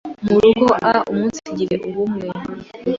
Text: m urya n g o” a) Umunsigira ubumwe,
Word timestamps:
m 0.27 0.27
urya 0.37 0.55
n 0.59 0.63
g 0.65 0.67
o” 0.73 0.73
a) 0.91 0.93
Umunsigira 1.11 1.75
ubumwe, 1.89 2.27